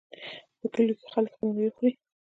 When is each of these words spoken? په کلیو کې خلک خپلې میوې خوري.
په 0.59 0.65
کلیو 0.73 0.97
کې 0.99 1.07
خلک 1.13 1.31
خپلې 1.35 1.49
میوې 1.55 1.71
خوري. 1.75 1.91